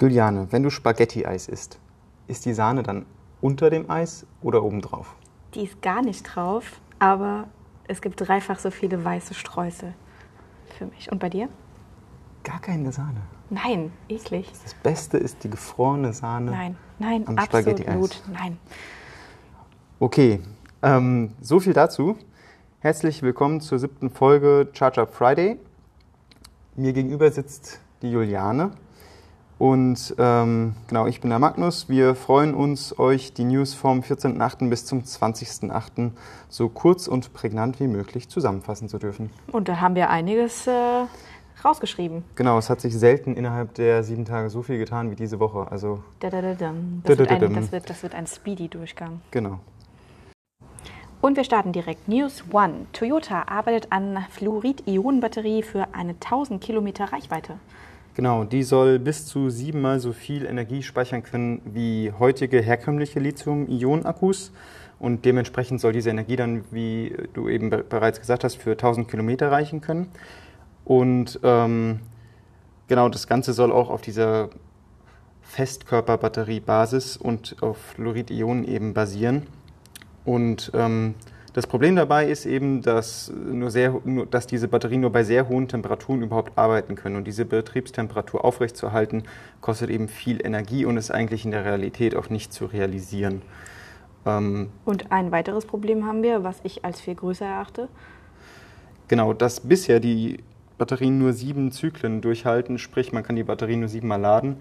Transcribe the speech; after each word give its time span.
Juliane, 0.00 0.46
wenn 0.50 0.62
du 0.62 0.70
Spaghetti-Eis 0.70 1.46
isst, 1.46 1.78
ist 2.26 2.46
die 2.46 2.54
Sahne 2.54 2.82
dann 2.82 3.04
unter 3.42 3.68
dem 3.68 3.90
Eis 3.90 4.26
oder 4.40 4.62
obendrauf? 4.62 5.14
Die 5.54 5.64
ist 5.64 5.82
gar 5.82 6.00
nicht 6.00 6.22
drauf, 6.22 6.80
aber 6.98 7.48
es 7.86 8.00
gibt 8.00 8.18
dreifach 8.18 8.58
so 8.58 8.70
viele 8.70 9.04
weiße 9.04 9.34
Streusel 9.34 9.92
für 10.78 10.86
mich. 10.86 11.12
Und 11.12 11.18
bei 11.18 11.28
dir? 11.28 11.50
Gar 12.44 12.60
keine 12.60 12.92
Sahne. 12.92 13.20
Nein, 13.50 13.92
eklig. 14.08 14.50
Das 14.62 14.72
Beste 14.72 15.18
ist 15.18 15.44
die 15.44 15.50
gefrorene 15.50 16.14
Sahne. 16.14 16.50
Nein, 16.50 16.76
nein, 16.98 17.28
am 17.28 17.36
absolut. 17.36 17.66
Spaghetti-Eis. 17.66 18.22
Nein. 18.32 18.58
Okay, 19.98 20.40
ähm, 20.82 21.34
so 21.42 21.60
viel 21.60 21.74
dazu. 21.74 22.16
Herzlich 22.78 23.22
willkommen 23.22 23.60
zur 23.60 23.78
siebten 23.78 24.08
Folge 24.08 24.68
Charge 24.72 25.02
Up 25.02 25.12
Friday. 25.12 25.58
Mir 26.74 26.94
gegenüber 26.94 27.30
sitzt 27.30 27.80
die 28.00 28.10
Juliane. 28.10 28.70
Und 29.60 30.14
ähm, 30.16 30.74
genau, 30.88 31.06
ich 31.06 31.20
bin 31.20 31.28
der 31.28 31.38
Magnus. 31.38 31.90
Wir 31.90 32.14
freuen 32.14 32.54
uns, 32.54 32.98
euch 32.98 33.34
die 33.34 33.44
News 33.44 33.74
vom 33.74 34.00
14.8. 34.00 34.70
bis 34.70 34.86
zum 34.86 35.02
20.8. 35.02 36.12
so 36.48 36.70
kurz 36.70 37.06
und 37.06 37.34
prägnant 37.34 37.78
wie 37.78 37.86
möglich 37.86 38.30
zusammenfassen 38.30 38.88
zu 38.88 38.96
dürfen. 38.96 39.28
Und 39.52 39.68
da 39.68 39.78
haben 39.82 39.96
wir 39.96 40.08
einiges 40.08 40.66
äh, 40.66 41.04
rausgeschrieben. 41.62 42.24
Genau, 42.36 42.56
es 42.56 42.70
hat 42.70 42.80
sich 42.80 42.96
selten 42.96 43.34
innerhalb 43.36 43.74
der 43.74 44.02
sieben 44.02 44.24
Tage 44.24 44.48
so 44.48 44.62
viel 44.62 44.78
getan 44.78 45.10
wie 45.10 45.14
diese 45.14 45.38
Woche. 45.40 45.70
Also, 45.70 46.02
Da, 46.20 46.30
da, 46.30 46.40
da, 46.40 46.54
dam. 46.54 47.02
Das, 47.04 47.18
wird 47.18 47.30
ein, 47.30 47.54
das, 47.54 47.70
wird, 47.70 47.90
das 47.90 48.02
wird 48.02 48.14
ein 48.14 48.26
Speedy-Durchgang. 48.26 49.20
genau. 49.30 49.60
Und 51.20 51.36
wir 51.36 51.44
starten 51.44 51.72
direkt. 51.72 52.08
News 52.08 52.44
One. 52.50 52.86
Toyota 52.94 53.42
arbeitet 53.46 53.92
an 53.92 54.24
Fluorid-Ionen-Batterie 54.30 55.62
für 55.62 55.88
eine 55.92 56.12
1000 56.12 56.62
Kilometer 56.62 57.12
Reichweite. 57.12 57.58
Genau, 58.14 58.44
die 58.44 58.62
soll 58.64 58.98
bis 58.98 59.26
zu 59.26 59.50
siebenmal 59.50 60.00
so 60.00 60.12
viel 60.12 60.44
Energie 60.44 60.82
speichern 60.82 61.22
können 61.22 61.62
wie 61.64 62.12
heutige 62.18 62.60
herkömmliche 62.60 63.20
Lithium-Ionen-Akkus. 63.20 64.52
Und 64.98 65.24
dementsprechend 65.24 65.80
soll 65.80 65.92
diese 65.92 66.10
Energie 66.10 66.36
dann, 66.36 66.64
wie 66.70 67.16
du 67.32 67.48
eben 67.48 67.70
be- 67.70 67.84
bereits 67.88 68.20
gesagt 68.20 68.44
hast, 68.44 68.56
für 68.56 68.72
1000 68.72 69.08
Kilometer 69.08 69.50
reichen 69.50 69.80
können. 69.80 70.08
Und 70.84 71.40
ähm, 71.42 72.00
genau, 72.88 73.08
das 73.08 73.26
Ganze 73.26 73.54
soll 73.54 73.72
auch 73.72 73.88
auf 73.88 74.02
dieser 74.02 74.50
Festkörperbatteriebasis 75.42 77.16
und 77.16 77.56
auf 77.62 77.78
Fluorid-Ionen 77.78 78.64
eben 78.64 78.92
basieren. 78.92 79.46
Und 80.24 80.70
ähm, 80.74 81.14
das 81.52 81.66
Problem 81.66 81.96
dabei 81.96 82.28
ist 82.28 82.46
eben, 82.46 82.82
dass, 82.82 83.32
nur 83.32 83.70
sehr, 83.70 84.00
nur, 84.04 84.26
dass 84.26 84.46
diese 84.46 84.68
Batterien 84.68 85.00
nur 85.00 85.10
bei 85.10 85.24
sehr 85.24 85.48
hohen 85.48 85.66
Temperaturen 85.66 86.22
überhaupt 86.22 86.56
arbeiten 86.56 86.94
können. 86.94 87.16
Und 87.16 87.24
diese 87.24 87.44
Betriebstemperatur 87.44 88.44
aufrechtzuerhalten, 88.44 89.24
kostet 89.60 89.90
eben 89.90 90.08
viel 90.08 90.44
Energie 90.44 90.84
und 90.84 90.96
ist 90.96 91.10
eigentlich 91.10 91.44
in 91.44 91.50
der 91.50 91.64
Realität 91.64 92.14
auch 92.14 92.30
nicht 92.30 92.52
zu 92.52 92.66
realisieren. 92.66 93.42
Ähm, 94.26 94.70
Und 94.84 95.10
ein 95.10 95.32
weiteres 95.32 95.66
Problem 95.66 96.06
haben 96.06 96.22
wir, 96.22 96.44
was 96.44 96.60
ich 96.62 96.84
als 96.84 97.00
viel 97.00 97.14
größer 97.14 97.46
erachte. 97.46 97.88
Genau, 99.08 99.32
dass 99.32 99.60
bisher 99.60 99.98
die 99.98 100.38
Batterien 100.78 101.18
nur 101.18 101.32
sieben 101.32 101.72
Zyklen 101.72 102.20
durchhalten, 102.20 102.78
sprich 102.78 103.12
man 103.12 103.22
kann 103.22 103.36
die 103.36 103.42
Batterien 103.42 103.80
nur 103.80 103.88
siebenmal 103.88 104.20
laden. 104.20 104.56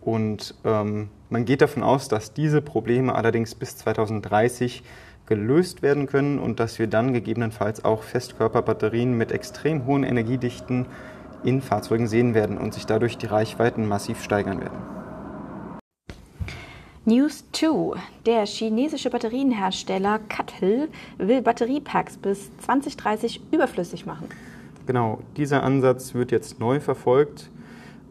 Und 0.00 0.54
ähm, 0.64 1.10
man 1.28 1.44
geht 1.44 1.60
davon 1.60 1.82
aus, 1.82 2.08
dass 2.08 2.32
diese 2.32 2.62
Probleme 2.62 3.14
allerdings 3.14 3.54
bis 3.54 3.76
2030 3.76 4.82
gelöst 5.30 5.80
werden 5.80 6.06
können 6.06 6.40
und 6.40 6.58
dass 6.58 6.80
wir 6.80 6.88
dann 6.88 7.14
gegebenenfalls 7.14 7.84
auch 7.84 8.02
Festkörperbatterien 8.02 9.16
mit 9.16 9.30
extrem 9.30 9.86
hohen 9.86 10.02
Energiedichten 10.02 10.86
in 11.44 11.62
Fahrzeugen 11.62 12.08
sehen 12.08 12.34
werden 12.34 12.58
und 12.58 12.74
sich 12.74 12.84
dadurch 12.84 13.16
die 13.16 13.26
Reichweiten 13.26 13.86
massiv 13.86 14.22
steigern 14.24 14.60
werden. 14.60 14.76
News 17.04 17.44
2. 17.52 18.00
Der 18.26 18.44
chinesische 18.44 19.08
Batterienhersteller 19.08 20.18
CATL 20.28 20.88
will 21.18 21.42
Batteriepacks 21.42 22.16
bis 22.16 22.50
2030 22.58 23.40
überflüssig 23.52 24.06
machen. 24.06 24.28
Genau, 24.86 25.20
dieser 25.36 25.62
Ansatz 25.62 26.12
wird 26.12 26.32
jetzt 26.32 26.58
neu 26.58 26.80
verfolgt. 26.80 27.50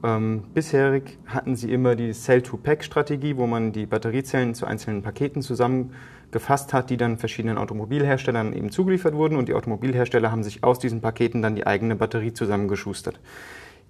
Ähm, 0.02 0.44
bisherig 0.54 1.18
hatten 1.28 1.58
sie 1.58 1.74
immer 1.74 1.96
die 1.96 2.14
Cell-to-Pack-Strategie, 2.14 3.36
wo 3.36 3.46
man 3.46 3.74
die 3.74 3.86
Batteriezellen 3.86 4.56
zu 4.56 4.66
einzelnen 4.66 5.02
Paketen 5.02 5.42
zusammengefasst 6.30 6.74
hat, 6.74 6.90
die 6.90 6.98
dann 6.98 7.18
verschiedenen 7.18 7.58
Automobilherstellern 7.58 8.54
eben 8.54 8.72
zugeliefert 8.72 9.16
wurden 9.16 9.38
und 9.38 9.50
die 9.50 9.54
Automobilhersteller 9.54 10.32
haben 10.32 10.44
sich 10.44 10.64
aus 10.64 10.80
diesen 10.80 11.02
Paketen 11.02 11.42
dann 11.42 11.56
die 11.56 11.66
eigene 11.66 11.96
Batterie 11.96 12.34
zusammengeschustert. 12.34 13.20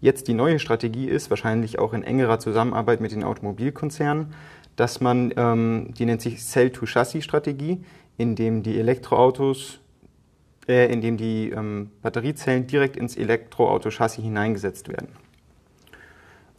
Jetzt 0.02 0.28
die 0.28 0.34
neue 0.34 0.60
Strategie 0.60 1.08
ist, 1.08 1.30
wahrscheinlich 1.30 1.78
auch 1.78 1.94
in 1.94 2.04
engerer 2.04 2.40
Zusammenarbeit 2.40 3.02
mit 3.02 3.12
den 3.12 3.24
Automobilkonzernen, 3.24 4.34
dass 4.78 5.02
man, 5.02 5.34
ähm, 5.36 5.94
die 5.98 6.06
nennt 6.06 6.22
sich 6.22 6.40
Cell-to-Chassis-Strategie, 6.40 7.84
in 8.18 8.36
dem 8.36 8.64
die 8.64 8.80
Elektroautos 8.80 9.80
äh, 10.70 10.92
in 10.92 11.02
dem 11.02 11.18
die 11.18 11.50
ähm, 11.50 11.90
Batteriezellen 12.02 12.68
direkt 12.68 12.96
ins 12.96 13.18
Elektroauto-Chassis 13.18 14.24
hineingesetzt 14.24 14.88
werden. 14.88 15.10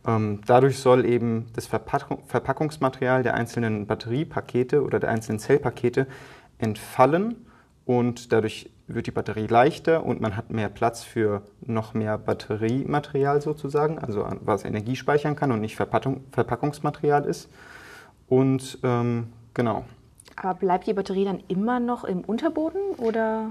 Ähm, 0.07 0.41
dadurch 0.47 0.79
soll 0.79 1.05
eben 1.05 1.47
das 1.55 1.67
Verpackung, 1.67 2.23
Verpackungsmaterial 2.27 3.23
der 3.23 3.35
einzelnen 3.35 3.87
Batteriepakete 3.87 4.83
oder 4.83 4.99
der 4.99 5.11
einzelnen 5.11 5.39
Zellpakete 5.39 6.07
entfallen 6.59 7.37
und 7.85 8.33
dadurch 8.33 8.71
wird 8.87 9.07
die 9.07 9.11
Batterie 9.11 9.47
leichter 9.47 10.05
und 10.05 10.21
man 10.21 10.37
hat 10.37 10.51
mehr 10.51 10.69
Platz 10.69 11.03
für 11.03 11.43
noch 11.61 11.95
mehr 11.95 12.19
Batteriematerial 12.19 13.41
sozusagen, 13.41 13.99
also 13.99 14.27
was 14.41 14.65
Energie 14.65 14.97
speichern 14.97 15.37
kann 15.37 15.53
und 15.53 15.61
nicht 15.61 15.77
Verpackung, 15.77 16.25
Verpackungsmaterial 16.33 17.25
ist. 17.25 17.49
Und 18.29 18.79
ähm, 18.83 19.33
genau. 19.55 19.85
Aber 20.37 20.55
bleibt 20.55 20.87
die 20.87 20.95
Batterie 20.95 21.25
dann 21.25 21.43
immer 21.49 21.81
noch 21.81 22.05
im 22.05 22.21
Unterboden 22.21 22.81
oder? 22.97 23.51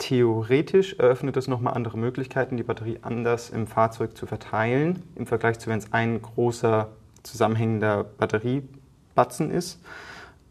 Theoretisch 0.00 0.94
eröffnet 0.94 1.36
es 1.36 1.46
nochmal 1.46 1.74
andere 1.74 1.98
Möglichkeiten, 1.98 2.56
die 2.56 2.62
Batterie 2.62 2.98
anders 3.02 3.50
im 3.50 3.66
Fahrzeug 3.66 4.16
zu 4.16 4.24
verteilen, 4.24 5.02
im 5.14 5.26
Vergleich 5.26 5.58
zu, 5.58 5.68
wenn 5.68 5.76
es 5.76 5.92
ein 5.92 6.22
großer 6.22 6.88
zusammenhängender 7.22 8.04
Batteriebatzen 8.04 9.50
ist. 9.50 9.78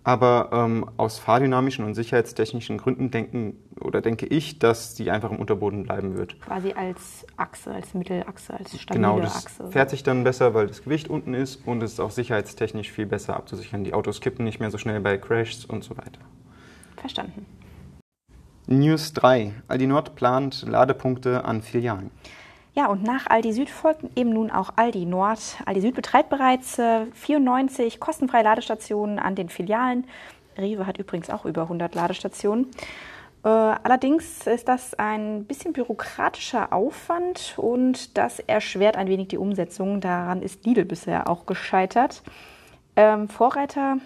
Aber 0.04 0.52
ähm, 0.54 0.88
aus 0.98 1.18
fahrdynamischen 1.18 1.84
und 1.84 1.96
sicherheitstechnischen 1.96 2.78
Gründen 2.78 3.10
denken 3.10 3.58
oder 3.82 4.02
denke 4.02 4.28
ich, 4.28 4.60
dass 4.60 4.94
die 4.94 5.10
einfach 5.10 5.32
im 5.32 5.40
Unterboden 5.40 5.82
bleiben 5.82 6.16
wird. 6.16 6.40
Quasi 6.42 6.74
als 6.74 7.26
Achse, 7.36 7.72
als 7.72 7.96
Mittelachse, 7.96 8.54
als 8.54 8.80
stabile 8.80 9.02
Genau, 9.02 9.20
das 9.20 9.48
Achse. 9.48 9.72
fährt 9.72 9.90
sich 9.90 10.04
dann 10.04 10.24
besser, 10.24 10.54
weil 10.54 10.68
das 10.68 10.84
Gewicht 10.84 11.10
unten 11.10 11.34
ist 11.34 11.68
und 11.68 11.82
es 11.82 11.94
ist 11.94 12.00
auch 12.00 12.12
sicherheitstechnisch 12.12 12.92
viel 12.92 13.08
besser 13.08 13.36
abzusichern. 13.36 13.84
Die 13.84 13.96
Autos 13.96 14.22
kippen 14.22 14.46
nicht 14.46 14.60
mehr 14.60 14.70
so 14.70 14.78
schnell 14.78 15.00
bei 15.00 15.18
Crashs 15.18 15.66
und 15.66 15.84
so 15.84 15.98
weiter. 15.98 16.22
Verstanden. 16.98 17.48
News 18.70 19.14
3. 19.14 19.52
Aldi 19.68 19.88
Nord 19.88 20.16
plant 20.16 20.64
Ladepunkte 20.68 21.44
an 21.44 21.64
Filialen. 21.64 22.12
Ja, 22.76 22.86
und 22.86 23.02
nach 23.02 23.26
Aldi 23.26 23.52
Süd 23.52 23.70
folgt 23.70 24.06
eben 24.16 24.30
nun 24.30 24.52
auch 24.52 24.74
Aldi 24.76 25.08
Nord. 25.08 25.40
Aldi 25.66 25.82
Süd 25.82 25.96
betreibt 25.96 26.30
bereits 26.30 26.78
äh, 26.78 27.08
94 27.14 28.00
kostenfreie 28.00 28.44
Ladestationen 28.44 29.18
an 29.18 29.34
den 29.34 29.50
Filialen. 29.50 30.06
Rewe 30.56 30.86
hat 30.86 31.00
übrigens 31.00 31.32
auch 31.32 31.46
über 31.46 31.64
100 31.64 31.96
Ladestationen. 31.96 32.68
Äh, 33.44 33.50
allerdings 33.50 34.46
ist 34.46 34.68
das 34.68 34.94
ein 34.94 35.46
bisschen 35.46 35.74
bürokratischer 35.74 36.72
Aufwand 36.72 37.56
und 37.58 38.18
das 38.18 38.40
erschwert 38.40 38.98
ein 38.98 39.08
wenig 39.08 39.30
die 39.30 39.40
Umsetzung. 39.40 40.00
Daran 40.00 40.44
ist 40.44 40.66
Lidl 40.66 40.86
bisher 40.86 41.28
auch 41.28 41.48
gescheitert. 41.48 42.22
Ähm, 42.96 43.30
Vorreiter 43.30 43.98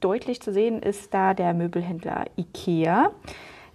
deutlich 0.00 0.40
zu 0.42 0.52
sehen 0.52 0.82
ist 0.82 1.14
da 1.14 1.34
der 1.34 1.54
Möbelhändler 1.54 2.24
IKEA, 2.36 3.12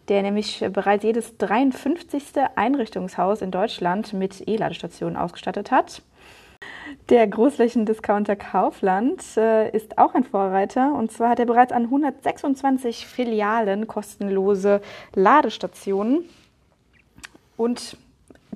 der 0.09 0.21
nämlich 0.21 0.63
bereits 0.71 1.03
jedes 1.03 1.37
53. 1.37 2.23
Einrichtungshaus 2.55 3.41
in 3.41 3.51
Deutschland 3.51 4.13
mit 4.13 4.47
E-Ladestationen 4.47 5.17
ausgestattet 5.17 5.71
hat. 5.71 6.01
Der 7.09 7.27
Großflächendiscounter 7.27 8.35
Kaufland 8.35 9.21
äh, 9.35 9.69
ist 9.71 9.97
auch 9.97 10.15
ein 10.15 10.23
Vorreiter. 10.23 10.93
Und 10.93 11.11
zwar 11.11 11.29
hat 11.29 11.39
er 11.39 11.45
bereits 11.45 11.73
an 11.73 11.83
126 11.83 13.05
Filialen 13.05 13.87
kostenlose 13.87 14.81
Ladestationen. 15.13 16.23
Und 17.57 17.97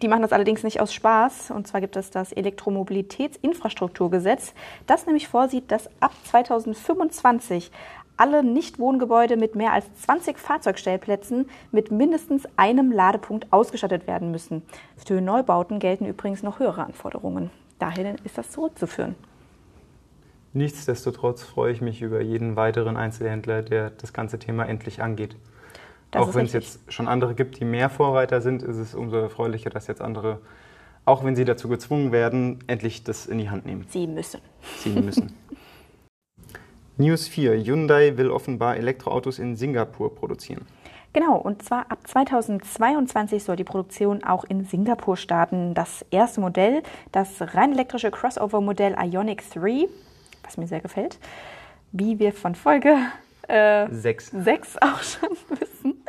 die 0.01 0.07
machen 0.07 0.21
das 0.21 0.31
allerdings 0.31 0.63
nicht 0.63 0.79
aus 0.79 0.93
Spaß. 0.93 1.51
Und 1.51 1.67
zwar 1.67 1.81
gibt 1.81 1.97
es 1.97 2.11
das 2.11 2.31
Elektromobilitätsinfrastrukturgesetz, 2.31 4.53
das 4.85 5.05
nämlich 5.05 5.27
vorsieht, 5.27 5.69
dass 5.71 5.89
ab 5.99 6.13
2025 6.25 7.71
alle 8.17 8.43
Nichtwohngebäude 8.43 9.37
mit 9.37 9.55
mehr 9.55 9.73
als 9.73 9.85
20 10.01 10.37
Fahrzeugstellplätzen 10.37 11.49
mit 11.71 11.91
mindestens 11.91 12.47
einem 12.57 12.91
Ladepunkt 12.91 13.51
ausgestattet 13.51 14.07
werden 14.07 14.31
müssen. 14.31 14.63
Für 14.97 15.21
Neubauten 15.21 15.79
gelten 15.79 16.05
übrigens 16.05 16.43
noch 16.43 16.59
höhere 16.59 16.83
Anforderungen. 16.83 17.49
Daher 17.79 18.15
ist 18.23 18.37
das 18.37 18.51
zurückzuführen. 18.51 19.15
Nichtsdestotrotz 20.53 21.43
freue 21.43 21.71
ich 21.71 21.81
mich 21.81 22.01
über 22.01 22.21
jeden 22.21 22.55
weiteren 22.55 22.97
Einzelhändler, 22.97 23.61
der 23.61 23.91
das 23.91 24.13
ganze 24.13 24.39
Thema 24.39 24.67
endlich 24.67 25.01
angeht. 25.01 25.35
Das 26.11 26.21
Auch 26.23 26.35
wenn 26.35 26.45
es 26.45 26.53
jetzt 26.53 26.91
schon 26.91 27.07
andere 27.07 27.35
gibt, 27.35 27.59
die 27.59 27.65
mehr 27.65 27.89
Vorreiter 27.89 28.41
sind, 28.41 28.63
ist 28.63 28.77
es 28.77 28.95
umso 28.95 29.17
erfreulicher, 29.17 29.69
dass 29.69 29.87
jetzt 29.87 30.01
andere 30.01 30.39
auch 31.07 31.23
wenn 31.23 31.37
sie 31.37 31.45
dazu 31.45 31.69
gezwungen 31.69 32.11
werden, 32.11 32.59
endlich 32.67 33.01
das 33.01 33.27
in 33.27 33.37
die 33.37 33.49
Hand 33.49 33.65
nehmen. 33.65 33.85
Sie 33.87 34.07
müssen. 34.07 34.41
Sie 34.79 34.89
müssen. 34.89 35.33
News 36.99 37.27
4. 37.27 37.63
Hyundai 37.63 38.17
will 38.17 38.31
offenbar 38.31 38.75
Elektroautos 38.77 39.37
in 39.37 39.55
Singapur 39.55 40.15
produzieren. 40.15 40.65
Genau, 41.13 41.37
und 41.37 41.63
zwar 41.63 41.91
ab 41.91 41.99
2022 42.07 43.43
soll 43.43 43.55
die 43.55 43.63
Produktion 43.63 44.23
auch 44.23 44.43
in 44.43 44.65
Singapur 44.65 45.15
starten. 45.15 45.73
Das 45.73 46.05
erste 46.11 46.41
Modell, 46.41 46.83
das 47.11 47.29
rein 47.39 47.71
elektrische 47.71 48.11
Crossover-Modell 48.11 48.95
Ionic 48.99 49.43
3, 49.51 49.87
was 50.43 50.57
mir 50.57 50.67
sehr 50.67 50.81
gefällt, 50.81 51.19
wie 51.91 52.19
wir 52.19 52.33
von 52.33 52.55
Folge 52.55 52.97
6 53.47 54.33
äh, 54.33 54.59
auch 54.81 55.01
schon 55.01 55.29
wissen. 55.59 56.03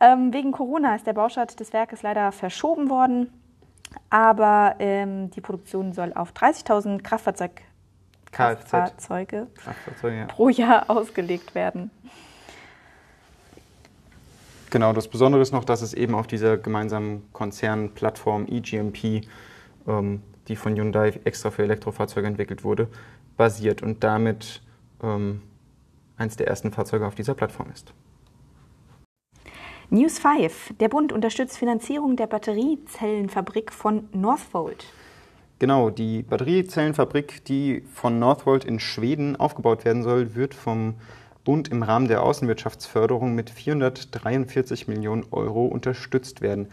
Ähm, 0.00 0.32
wegen 0.32 0.52
Corona 0.52 0.96
ist 0.96 1.06
der 1.06 1.14
Baustart 1.14 1.58
des 1.58 1.72
Werkes 1.72 2.02
leider 2.02 2.30
verschoben 2.32 2.90
worden, 2.90 3.32
aber 4.10 4.76
ähm, 4.78 5.30
die 5.30 5.40
Produktion 5.40 5.92
soll 5.92 6.12
auf 6.12 6.32
30.000 6.32 7.02
Kraftfahrzeug 7.02 7.62
Kraftfahrzeuge, 8.30 9.46
Kraftfahrzeuge 9.56 10.16
ja. 10.16 10.26
pro 10.26 10.48
Jahr 10.48 10.90
ausgelegt 10.90 11.54
werden. 11.54 11.90
Genau, 14.70 14.92
das 14.92 15.08
Besondere 15.08 15.40
ist 15.40 15.52
noch, 15.52 15.64
dass 15.64 15.80
es 15.80 15.94
eben 15.94 16.14
auf 16.14 16.26
dieser 16.26 16.58
gemeinsamen 16.58 17.32
Konzernplattform 17.32 18.46
eGMP, 18.46 19.22
ähm, 19.86 20.22
die 20.46 20.56
von 20.56 20.76
Hyundai 20.76 21.20
extra 21.24 21.50
für 21.50 21.62
Elektrofahrzeuge 21.62 22.26
entwickelt 22.26 22.64
wurde, 22.64 22.88
basiert 23.36 23.82
und 23.82 24.04
damit 24.04 24.60
ähm, 25.02 25.42
eines 26.18 26.36
der 26.36 26.48
ersten 26.48 26.72
Fahrzeuge 26.72 27.06
auf 27.06 27.14
dieser 27.14 27.34
Plattform 27.34 27.70
ist. 27.72 27.94
News 29.90 30.18
5. 30.18 30.74
Der 30.80 30.88
Bund 30.88 31.14
unterstützt 31.14 31.56
Finanzierung 31.56 32.16
der 32.16 32.26
Batteriezellenfabrik 32.26 33.72
von 33.72 34.06
Northvolt. 34.12 34.84
Genau, 35.58 35.90
die 35.90 36.22
Batteriezellenfabrik, 36.22 37.44
die 37.44 37.82
von 37.92 38.20
Northvolt 38.20 38.64
in 38.64 38.78
Schweden 38.78 39.34
aufgebaut 39.34 39.84
werden 39.84 40.04
soll, 40.04 40.36
wird 40.36 40.54
vom 40.54 40.94
Bund 41.42 41.68
im 41.68 41.82
Rahmen 41.82 42.06
der 42.06 42.22
Außenwirtschaftsförderung 42.22 43.34
mit 43.34 43.50
443 43.50 44.86
Millionen 44.86 45.24
Euro 45.32 45.64
unterstützt 45.64 46.42
werden. 46.42 46.68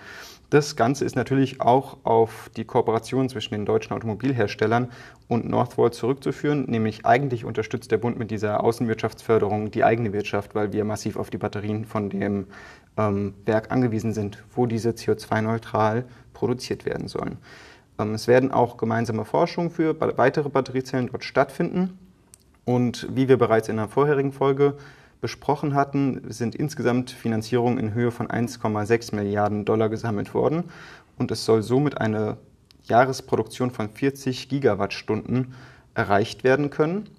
Das 0.51 0.75
Ganze 0.75 1.03
ist 1.03 1.15
natürlich 1.15 1.61
auch 1.61 1.97
auf 2.03 2.51
die 2.55 2.65
Kooperation 2.65 3.27
zwischen 3.27 3.55
den 3.55 3.65
deutschen 3.65 3.93
Automobilherstellern 3.93 4.91
und 5.27 5.49
Northvolt 5.49 5.95
zurückzuführen. 5.95 6.65
Nämlich 6.67 7.05
eigentlich 7.05 7.45
unterstützt 7.45 7.91
der 7.91 7.97
Bund 7.97 8.19
mit 8.19 8.29
dieser 8.29 8.63
Außenwirtschaftsförderung 8.63 9.71
die 9.71 9.83
eigene 9.83 10.13
Wirtschaft, 10.13 10.53
weil 10.53 10.73
wir 10.73 10.83
massiv 10.83 11.17
auf 11.17 11.31
die 11.31 11.39
Batterien 11.39 11.85
von 11.85 12.11
dem 12.11 12.45
ähm, 12.97 13.33
Werk 13.45 13.71
angewiesen 13.71 14.13
sind, 14.13 14.43
wo 14.53 14.67
diese 14.67 14.91
CO2-neutral 14.91 16.05
produziert 16.33 16.85
werden 16.85 17.07
sollen. 17.07 17.37
Ähm, 17.99 18.13
es 18.13 18.27
werden 18.27 18.51
auch 18.51 18.77
gemeinsame 18.77 19.25
Forschungen 19.25 19.69
für 19.69 19.99
weitere 20.17 20.49
Batteriezellen 20.49 21.09
dort 21.11 21.23
stattfinden. 21.23 21.97
Und 22.65 23.07
wie 23.13 23.27
wir 23.27 23.37
bereits 23.37 23.69
in 23.69 23.77
der 23.77 23.87
vorherigen 23.87 24.31
Folge 24.31 24.75
besprochen 25.21 25.75
hatten, 25.75 26.21
sind 26.31 26.55
insgesamt 26.55 27.11
Finanzierungen 27.11 27.77
in 27.77 27.93
Höhe 27.93 28.11
von 28.11 28.27
1,6 28.27 29.15
Milliarden 29.15 29.65
Dollar 29.65 29.89
gesammelt 29.89 30.33
worden. 30.33 30.65
Und 31.17 31.31
es 31.31 31.45
soll 31.45 31.61
somit 31.61 31.99
eine 31.99 32.37
Jahresproduktion 32.83 33.71
von 33.71 33.89
40 33.89 34.49
Gigawattstunden 34.49 35.53
erreicht 35.93 36.43
werden 36.43 36.69
können, 36.69 37.09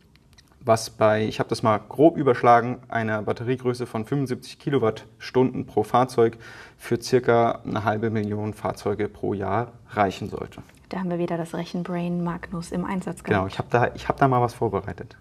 was 0.66 0.90
bei, 0.90 1.24
ich 1.24 1.38
habe 1.38 1.48
das 1.48 1.62
mal 1.62 1.78
grob 1.78 2.16
überschlagen, 2.16 2.78
einer 2.88 3.22
Batteriegröße 3.22 3.86
von 3.86 4.04
75 4.04 4.58
Kilowattstunden 4.58 5.64
pro 5.64 5.84
Fahrzeug 5.84 6.38
für 6.76 7.00
circa 7.00 7.60
eine 7.64 7.84
halbe 7.84 8.10
Million 8.10 8.52
Fahrzeuge 8.52 9.08
pro 9.08 9.32
Jahr 9.32 9.72
reichen 9.90 10.28
sollte. 10.28 10.62
Da 10.88 10.98
haben 10.98 11.10
wir 11.10 11.18
wieder 11.18 11.36
das 11.36 11.54
Rechenbrain 11.54 12.22
Magnus 12.22 12.72
im 12.72 12.84
Einsatz 12.84 13.22
gehabt. 13.22 13.28
Genau, 13.28 13.46
ich 13.46 13.58
habe 13.58 13.68
da, 13.70 14.08
hab 14.08 14.16
da 14.16 14.28
mal 14.28 14.40
was 14.40 14.54
vorbereitet. 14.54 15.16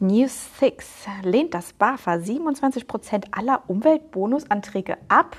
News 0.00 0.48
6 0.58 1.06
lehnt 1.22 1.54
das 1.54 1.72
BAFA 1.72 2.14
27% 2.14 3.26
aller 3.30 3.62
Umweltbonusanträge 3.68 4.96
ab. 5.08 5.36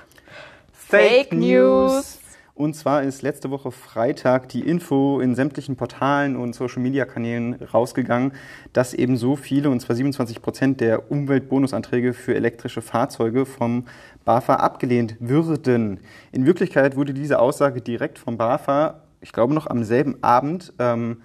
Fake 0.71 1.33
News! 1.33 2.20
Und 2.53 2.75
zwar 2.75 3.03
ist 3.03 3.21
letzte 3.21 3.49
Woche 3.49 3.71
Freitag 3.71 4.49
die 4.49 4.61
Info 4.61 5.19
in 5.19 5.35
sämtlichen 5.35 5.75
Portalen 5.75 6.35
und 6.35 6.53
Social-Media-Kanälen 6.53 7.55
rausgegangen, 7.55 8.33
dass 8.73 8.93
eben 8.93 9.17
so 9.17 9.35
viele, 9.35 9.69
und 9.69 9.79
zwar 9.79 9.95
27 9.95 10.41
Prozent 10.41 10.81
der 10.81 11.11
Umweltbonusanträge 11.11 12.13
für 12.13 12.35
elektrische 12.35 12.81
Fahrzeuge 12.81 13.45
vom 13.45 13.85
BAFA 14.25 14.55
abgelehnt 14.55 15.15
würden. 15.19 15.99
In 16.31 16.45
Wirklichkeit 16.45 16.95
wurde 16.95 17.13
diese 17.13 17.39
Aussage 17.39 17.81
direkt 17.81 18.19
vom 18.19 18.37
BAFA, 18.37 19.01
ich 19.21 19.31
glaube 19.31 19.53
noch 19.53 19.67
am 19.67 19.83
selben 19.83 20.21
Abend, 20.21 20.73
ähm, 20.79 21.17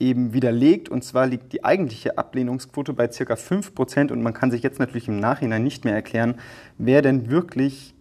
eben 0.00 0.32
widerlegt. 0.32 0.88
Und 0.88 1.04
zwar 1.04 1.26
liegt 1.26 1.52
die 1.52 1.64
eigentliche 1.64 2.18
Ablehnungsquote 2.18 2.92
bei 2.92 3.08
ca. 3.08 3.36
5% 3.36 4.12
und 4.12 4.22
man 4.22 4.34
kann 4.34 4.50
sich 4.50 4.62
jetzt 4.62 4.78
natürlich 4.78 5.08
im 5.08 5.20
Nachhinein 5.20 5.62
nicht 5.62 5.84
mehr 5.84 5.94
erklären, 5.94 6.36
wer 6.78 7.02
denn 7.02 7.30
wirklich 7.30 7.93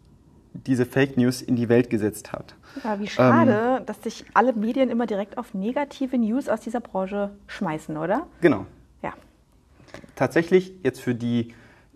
diese 0.54 0.86
Fake 0.86 1.18
News 1.18 1.42
in 1.42 1.56
die 1.56 1.70
Welt 1.70 1.90
gesetzt 1.90 2.32
hat. 2.32 2.56
Ja, 2.84 3.00
wie 3.00 3.08
schade, 3.08 3.78
ähm, 3.80 3.86
dass 3.86 4.02
sich 4.04 4.26
alle 4.34 4.54
Medien 4.54 4.90
immer 4.90 5.06
direkt 5.06 5.38
auf 5.38 5.54
negative 5.54 6.18
News 6.18 6.48
aus 6.48 6.62
dieser 6.62 6.80
Branche 6.80 7.32
schmeißen, 7.48 7.98
oder? 7.98 8.28
Genau. 8.42 8.66
Ja. 9.02 9.14
Tatsächlich 10.16 10.74
jetzt 10.84 11.02
für 11.02 11.16
die 11.16 11.54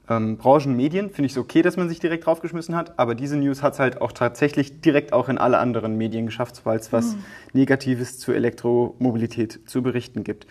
ähm, 0.10 0.38
Branchenmedien 0.38 1.10
finde 1.10 1.28
ich 1.28 1.34
es 1.34 1.38
okay, 1.38 1.62
dass 1.62 1.78
man 1.78 1.90
sich 1.90 2.00
direkt 2.00 2.26
draufgeschmissen 2.26 2.76
hat, 2.76 2.98
aber 2.98 3.14
diese 3.14 3.38
News 3.38 3.62
hat 3.62 3.74
es 3.74 3.80
halt 3.80 4.02
auch 4.02 4.12
tatsächlich 4.12 4.82
direkt 4.82 5.14
auch 5.14 5.30
in 5.30 5.38
alle 5.38 5.60
anderen 5.60 5.98
Medien 5.98 6.26
geschafft, 6.26 6.62
weil 6.64 6.80
es 6.80 6.94
was 6.94 7.14
mhm. 7.14 7.24
Negatives 7.54 8.18
zur 8.18 8.36
Elektromobilität 8.36 9.70
zu 9.70 9.82
berichten 9.84 10.24
gibt. 10.24 10.48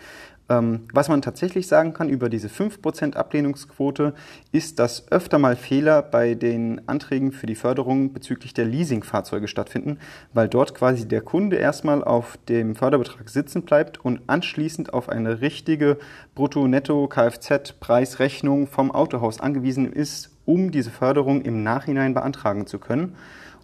Ähm, 0.49 0.87
was 0.93 1.09
man 1.09 1.21
tatsächlich 1.21 1.67
sagen 1.67 1.91
kann 1.93 2.07
über 2.09 2.29
diese 2.29 2.47
5% 2.47 3.15
Ablehnungsquote, 3.15 4.13
ist, 4.51 4.79
dass 4.79 5.11
öfter 5.11 5.37
mal 5.39 5.57
Fehler 5.57 6.01
bei 6.01 6.35
den 6.35 6.87
Anträgen 6.87 7.33
für 7.33 7.47
die 7.47 7.55
Förderung 7.55 8.13
bezüglich 8.13 8.53
der 8.53 8.63
Leasingfahrzeuge 8.65 9.49
stattfinden, 9.49 9.99
weil 10.33 10.47
dort 10.47 10.73
quasi 10.73 11.05
der 11.07 11.21
Kunde 11.21 11.57
erstmal 11.57 12.03
auf 12.03 12.37
dem 12.47 12.75
Förderbetrag 12.75 13.29
sitzen 13.29 13.63
bleibt 13.63 14.03
und 14.03 14.21
anschließend 14.27 14.93
auf 14.93 15.09
eine 15.09 15.41
richtige 15.41 15.97
Brutto-Netto-Kfz-Preisrechnung 16.35 18.67
vom 18.67 18.91
Autohaus 18.91 19.41
angewiesen 19.41 19.91
ist, 19.91 20.29
um 20.45 20.71
diese 20.71 20.91
Förderung 20.91 21.41
im 21.41 21.63
Nachhinein 21.63 22.13
beantragen 22.13 22.67
zu 22.67 22.79
können. 22.79 23.15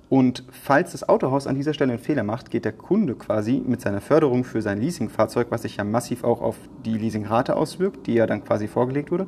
Und 0.09 0.43
falls 0.51 0.91
das 0.91 1.07
Autohaus 1.07 1.47
an 1.47 1.55
dieser 1.55 1.73
Stelle 1.73 1.93
einen 1.93 2.01
Fehler 2.01 2.23
macht, 2.23 2.51
geht 2.51 2.65
der 2.65 2.71
Kunde 2.71 3.15
quasi 3.15 3.63
mit 3.65 3.81
seiner 3.81 4.01
Förderung 4.01 4.43
für 4.43 4.61
sein 4.61 4.79
Leasingfahrzeug, 4.79 5.47
was 5.49 5.63
sich 5.63 5.77
ja 5.77 5.83
massiv 5.83 6.23
auch 6.23 6.41
auf 6.41 6.57
die 6.85 6.97
Leasingrate 6.97 7.55
auswirkt, 7.55 8.05
die 8.07 8.13
ja 8.13 8.27
dann 8.27 8.43
quasi 8.43 8.67
vorgelegt 8.67 9.11
wurde, 9.11 9.27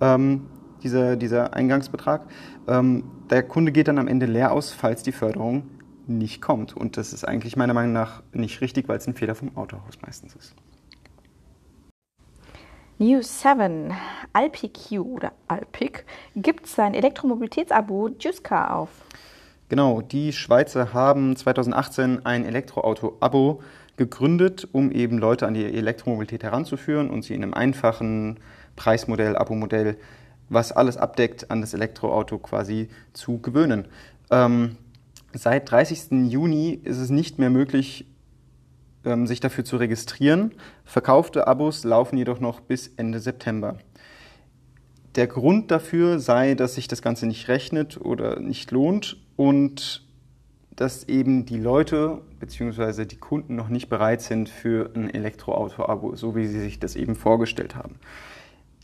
ähm, 0.00 0.46
dieser, 0.82 1.16
dieser 1.16 1.54
Eingangsbetrag, 1.54 2.26
ähm, 2.68 3.04
der 3.30 3.42
Kunde 3.42 3.72
geht 3.72 3.88
dann 3.88 3.98
am 3.98 4.08
Ende 4.08 4.26
leer 4.26 4.52
aus, 4.52 4.72
falls 4.72 5.02
die 5.02 5.12
Förderung 5.12 5.64
nicht 6.06 6.42
kommt. 6.42 6.76
Und 6.76 6.96
das 6.96 7.12
ist 7.12 7.26
eigentlich 7.26 7.56
meiner 7.56 7.74
Meinung 7.74 7.92
nach 7.92 8.22
nicht 8.32 8.60
richtig, 8.60 8.88
weil 8.88 8.98
es 8.98 9.06
ein 9.06 9.14
Fehler 9.14 9.34
vom 9.34 9.56
Autohaus 9.56 10.00
meistens 10.02 10.34
ist. 10.34 10.54
News 12.98 13.42
7. 13.42 13.92
Alpiq 14.32 15.00
oder 15.00 15.32
Alpic 15.48 16.04
gibt 16.36 16.66
sein 16.66 16.94
Elektromobilitätsabo 16.94 18.10
Juicecar 18.18 18.76
auf. 18.76 18.90
Genau, 19.72 20.02
die 20.02 20.34
Schweizer 20.34 20.92
haben 20.92 21.34
2018 21.34 22.26
ein 22.26 22.44
Elektroauto-Abo 22.44 23.62
gegründet, 23.96 24.68
um 24.70 24.92
eben 24.92 25.16
Leute 25.16 25.46
an 25.46 25.54
die 25.54 25.64
Elektromobilität 25.64 26.42
heranzuführen 26.42 27.08
und 27.08 27.24
sie 27.24 27.32
in 27.32 27.42
einem 27.42 27.54
einfachen 27.54 28.38
Preismodell, 28.76 29.34
Abo-Modell, 29.34 29.96
was 30.50 30.72
alles 30.72 30.98
abdeckt, 30.98 31.50
an 31.50 31.62
das 31.62 31.72
Elektroauto 31.72 32.36
quasi 32.36 32.90
zu 33.14 33.38
gewöhnen. 33.38 33.86
Ähm, 34.30 34.76
seit 35.32 35.70
30. 35.70 36.30
Juni 36.30 36.78
ist 36.84 36.98
es 36.98 37.08
nicht 37.08 37.38
mehr 37.38 37.48
möglich, 37.48 38.04
ähm, 39.06 39.26
sich 39.26 39.40
dafür 39.40 39.64
zu 39.64 39.78
registrieren. 39.78 40.52
Verkaufte 40.84 41.46
Abos 41.46 41.82
laufen 41.82 42.18
jedoch 42.18 42.40
noch 42.40 42.60
bis 42.60 42.88
Ende 42.98 43.20
September. 43.20 43.78
Der 45.14 45.28
Grund 45.28 45.70
dafür 45.70 46.18
sei, 46.18 46.54
dass 46.56 46.74
sich 46.74 46.88
das 46.88 47.00
Ganze 47.00 47.24
nicht 47.24 47.48
rechnet 47.48 47.98
oder 47.98 48.38
nicht 48.38 48.70
lohnt 48.70 49.16
und 49.36 50.02
dass 50.76 51.08
eben 51.08 51.44
die 51.44 51.58
Leute 51.58 52.22
bzw. 52.40 53.04
die 53.04 53.16
Kunden 53.16 53.56
noch 53.56 53.68
nicht 53.68 53.88
bereit 53.88 54.22
sind 54.22 54.48
für 54.48 54.90
ein 54.94 55.12
Elektroauto-Abo, 55.12 56.16
so 56.16 56.34
wie 56.34 56.46
sie 56.46 56.60
sich 56.60 56.78
das 56.78 56.96
eben 56.96 57.14
vorgestellt 57.14 57.76
haben. 57.76 57.96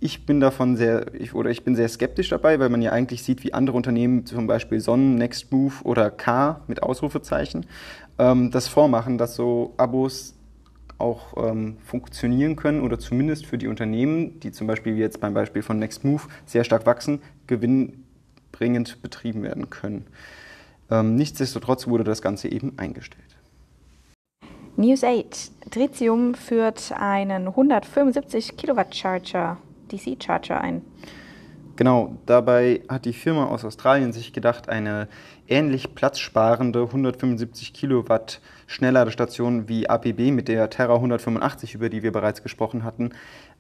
Ich 0.01 0.27
bin 0.27 0.39
davon 0.39 0.77
sehr, 0.77 1.13
ich, 1.15 1.35
oder 1.35 1.51
ich 1.51 1.65
bin 1.65 1.75
sehr 1.75 1.89
skeptisch 1.89 2.29
dabei, 2.29 2.61
weil 2.61 2.69
man 2.69 2.83
ja 2.83 2.93
eigentlich 2.93 3.25
sieht, 3.25 3.43
wie 3.43 3.53
andere 3.53 3.77
Unternehmen, 3.77 4.27
zum 4.27 4.47
Beispiel 4.47 4.79
Sonnen, 4.79 5.17
Nextmove 5.17 5.85
oder 5.85 6.11
K 6.11 6.61
mit 6.69 6.85
Ausrufezeichen, 6.85 7.67
ähm, 8.19 8.53
das 8.53 8.69
vormachen, 8.69 9.19
dass 9.19 9.35
so 9.35 9.75
Abos 9.77 10.35
auch 10.99 11.51
ähm, 11.51 11.79
funktionieren 11.85 12.57
können 12.57 12.83
oder 12.83 12.99
zumindest 12.99 13.47
für 13.47 13.59
die 13.59 13.69
Unternehmen, 13.69 14.41
die 14.41 14.53
zum 14.53 14.67
Beispiel 14.67 14.97
wie 14.97 15.01
jetzt 15.01 15.21
beim 15.21 15.35
Beispiel 15.35 15.63
von 15.63 15.79
Nextmove 15.79 16.29
sehr 16.45 16.65
stark 16.65 16.87
wachsen, 16.87 17.21
gewinnbringend 18.59 19.03
betrieben 19.03 19.43
werden 19.43 19.71
können. 19.71 20.07
Ähm, 20.91 21.15
nichtsdestotrotz 21.15 21.87
wurde 21.87 22.05
das 22.05 22.23
Ganze 22.23 22.49
eben 22.49 22.75
eingestellt. 22.79 23.25
News 24.77 25.03
8. 25.03 25.73
Tritium 25.73 26.35
führt 26.35 26.93
einen 26.93 27.49
175 27.49 28.57
Kilowatt 28.57 28.95
Charger, 28.95 29.59
DC 29.91 30.23
Charger 30.23 30.61
ein. 30.61 30.83
Genau, 31.75 32.17
dabei 32.27 32.83
hat 32.89 33.05
die 33.05 33.13
Firma 33.13 33.47
aus 33.47 33.65
Australien 33.65 34.13
sich 34.13 34.33
gedacht, 34.33 34.69
eine 34.69 35.09
ähnlich 35.47 35.95
platzsparende 35.95 36.83
175 36.83 37.73
Kilowatt 37.73 38.41
Schnellladestation 38.67 39.69
wie 39.69 39.89
APB 39.89 40.33
mit 40.33 40.49
der 40.49 40.71
Terra 40.71 40.97
185, 40.97 41.75
über 41.75 41.89
die 41.89 42.03
wir 42.03 42.11
bereits 42.11 42.43
gesprochen 42.43 42.83
hatten, 42.83 43.11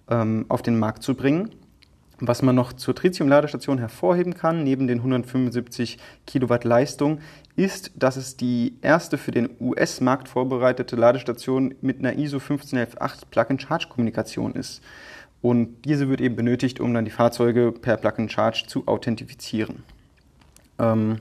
ähm, 0.09 0.47
auf 0.49 0.62
den 0.62 0.78
Markt 0.78 1.05
zu 1.05 1.14
bringen. 1.14 1.50
Was 2.20 2.42
man 2.42 2.56
noch 2.56 2.72
zur 2.72 2.96
Tritium-Ladestation 2.96 3.78
hervorheben 3.78 4.34
kann, 4.34 4.64
neben 4.64 4.88
den 4.88 4.98
175 4.98 5.98
Kilowatt 6.26 6.64
Leistung, 6.64 7.20
ist, 7.54 7.92
dass 7.94 8.16
es 8.16 8.37
die 8.37 8.75
erste 8.82 9.18
für 9.18 9.30
den 9.30 9.50
US-Markt 9.60 10.28
vorbereitete 10.28 10.96
Ladestation 10.96 11.75
mit 11.80 12.00
einer 12.00 12.18
ISO 12.18 12.40
15118 12.40 13.28
Plug-and-Charge-Kommunikation 13.30 14.54
ist. 14.54 14.82
Und 15.42 15.84
diese 15.84 16.08
wird 16.08 16.20
eben 16.20 16.34
benötigt, 16.34 16.80
um 16.80 16.92
dann 16.92 17.04
die 17.04 17.12
Fahrzeuge 17.12 17.70
per 17.70 17.96
Plug-and-Charge 17.96 18.64
zu 18.66 18.88
authentifizieren. 18.88 19.84
Ähm, 20.80 21.18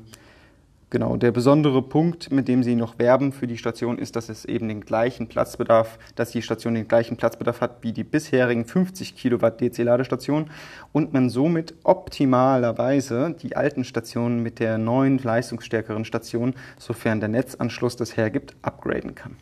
Genau, 0.89 1.17
der 1.17 1.33
besondere 1.33 1.81
Punkt, 1.81 2.31
mit 2.31 2.47
dem 2.47 2.63
Sie 2.63 2.75
noch 2.75 2.97
werben 2.97 3.33
für 3.33 3.45
die 3.45 3.57
Station, 3.57 3.97
ist, 3.97 4.15
dass 4.15 4.29
es 4.29 4.45
eben 4.45 4.69
den 4.69 4.79
gleichen 4.79 5.27
Platzbedarf, 5.27 5.99
dass 6.15 6.31
die 6.31 6.41
Station 6.41 6.75
den 6.75 6.87
gleichen 6.87 7.17
Platzbedarf 7.17 7.59
hat 7.59 7.83
wie 7.83 7.91
die 7.91 8.05
bisherigen 8.05 8.63
50 8.63 9.13
Kilowatt 9.17 9.59
DC-Ladestationen 9.59 10.49
und 10.93 11.11
man 11.11 11.29
somit 11.29 11.73
optimalerweise 11.83 13.35
die 13.41 13.57
alten 13.57 13.83
Stationen 13.83 14.41
mit 14.41 14.59
der 14.59 14.77
neuen 14.77 15.17
leistungsstärkeren 15.17 16.05
Station, 16.05 16.55
sofern 16.79 17.19
der 17.19 17.27
Netzanschluss 17.27 17.97
das 17.97 18.15
hergibt, 18.15 18.55
upgraden 18.61 19.13
kann. 19.13 19.35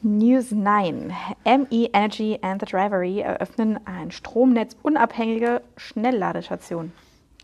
News 0.00 0.52
9. 0.52 1.12
ME 1.44 1.90
Energy 1.92 2.38
and 2.40 2.62
the 2.62 2.66
Drivery 2.66 3.20
eröffnen 3.20 3.78
ein 3.84 4.10
stromnetzunabhängige 4.10 5.60
Schnellladestation. 5.76 6.92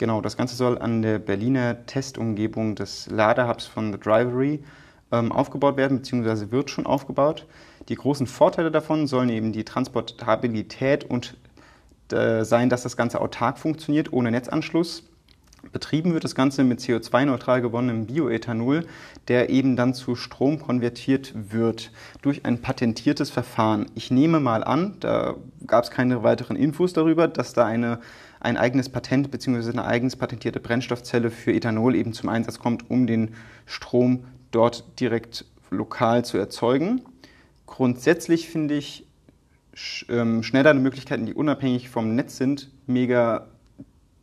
Genau, 0.03 0.21
das 0.21 0.37
Ganze 0.37 0.57
soll 0.57 0.79
an 0.79 1.01
der 1.01 1.21
Berliner 1.21 1.87
Testumgebung 1.87 2.75
des 2.75 3.09
Ladehubs 3.09 3.67
von 3.67 3.93
The 3.93 4.01
Drivery 4.01 4.65
ähm, 5.13 5.31
aufgebaut 5.31 5.77
werden, 5.77 5.99
beziehungsweise 5.99 6.51
wird 6.51 6.71
schon 6.71 6.87
aufgebaut. 6.87 7.47
Die 7.89 7.95
großen 7.95 8.27
Vorteile 8.27 8.73
davon 8.73 9.07
sollen 9.07 9.29
eben 9.29 9.53
die 9.53 9.63
Transportabilität 9.63 11.05
und 11.05 11.37
äh, 12.11 12.45
sein, 12.45 12.69
dass 12.69 12.83
das 12.83 12.97
Ganze 12.97 13.21
autark 13.21 13.61
funktioniert, 13.61 14.13
ohne 14.13 14.33
Netzanschluss. 14.33 15.05
Betrieben 15.71 16.13
wird 16.15 16.25
das 16.25 16.35
Ganze 16.35 16.65
mit 16.65 16.81
CO2-neutral 16.81 17.63
gewonnenem 17.63 18.07
Bioethanol, 18.07 18.85
der 19.29 19.51
eben 19.51 19.77
dann 19.77 19.95
zu 19.95 20.17
Strom 20.17 20.59
konvertiert 20.59 21.33
wird 21.53 21.93
durch 22.23 22.45
ein 22.45 22.61
patentiertes 22.61 23.31
Verfahren. 23.31 23.87
Ich 23.95 24.11
nehme 24.11 24.41
mal 24.41 24.65
an, 24.65 24.97
da 24.99 25.37
gab 25.65 25.85
es 25.85 25.93
keine 25.93 26.25
weiteren 26.25 26.57
Infos 26.57 26.93
darüber, 26.93 27.29
dass 27.29 27.53
da 27.53 27.65
eine 27.65 28.01
ein 28.43 28.57
eigenes 28.57 28.89
Patent 28.89 29.31
bzw. 29.31 29.71
eine 29.71 29.85
eigens 29.85 30.17
patentierte 30.17 30.59
Brennstoffzelle 30.59 31.31
für 31.31 31.53
Ethanol 31.53 31.95
eben 31.95 32.13
zum 32.13 32.29
Einsatz 32.29 32.59
kommt, 32.59 32.91
um 32.91 33.07
den 33.07 33.35
Strom 33.67 34.25
dort 34.51 34.99
direkt 34.99 35.45
lokal 35.71 36.25
zu 36.25 36.39
erzeugen. 36.39 37.03
Grundsätzlich 37.67 38.49
finde 38.49 38.75
ich 38.75 39.07
ähm, 40.09 40.43
schnellere 40.43 40.75
Möglichkeiten, 40.75 41.25
die 41.25 41.35
unabhängig 41.35 41.89
vom 41.89 42.17
Netz 42.17 42.37
sind, 42.37 42.71
mega 42.87 43.47